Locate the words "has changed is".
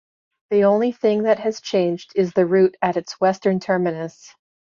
1.37-2.33